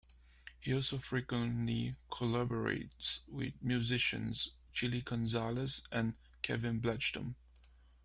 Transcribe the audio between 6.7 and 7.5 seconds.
Blechdom.